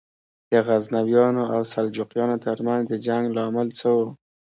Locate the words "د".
0.51-0.53, 2.89-2.93